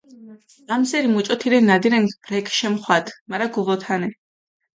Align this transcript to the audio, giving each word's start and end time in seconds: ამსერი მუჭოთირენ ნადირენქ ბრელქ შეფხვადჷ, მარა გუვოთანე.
ამსერი 0.75 1.09
მუჭოთირენ 1.15 1.67
ნადირენქ 1.71 2.09
ბრელქ 2.23 2.47
შეფხვადჷ, 2.57 3.13
მარა 3.29 3.47
გუვოთანე. 3.55 4.09